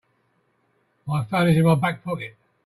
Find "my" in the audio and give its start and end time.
1.05-1.23, 1.63-1.75